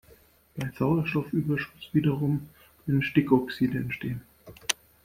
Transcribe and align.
Bei 0.57 0.67
Sauerstoffüberschuss 0.79 1.89
wiederum 1.93 2.49
können 2.87 3.03
Stickoxide 3.03 3.77
entstehen. 3.77 4.23